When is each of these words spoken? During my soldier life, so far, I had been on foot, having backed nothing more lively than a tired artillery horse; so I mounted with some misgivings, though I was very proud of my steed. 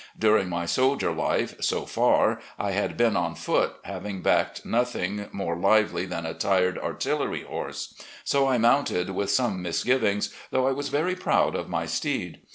During 0.17 0.49
my 0.49 0.65
soldier 0.65 1.11
life, 1.13 1.53
so 1.61 1.85
far, 1.85 2.41
I 2.57 2.71
had 2.71 2.97
been 2.97 3.15
on 3.15 3.35
foot, 3.35 3.75
having 3.83 4.23
backed 4.23 4.65
nothing 4.65 5.27
more 5.31 5.55
lively 5.55 6.07
than 6.07 6.25
a 6.25 6.33
tired 6.33 6.79
artillery 6.79 7.43
horse; 7.43 7.93
so 8.23 8.47
I 8.47 8.57
mounted 8.57 9.11
with 9.11 9.29
some 9.29 9.61
misgivings, 9.61 10.33
though 10.49 10.67
I 10.67 10.71
was 10.71 10.89
very 10.89 11.13
proud 11.15 11.55
of 11.55 11.69
my 11.69 11.85
steed. 11.85 12.39